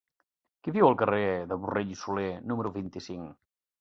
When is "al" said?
0.87-0.95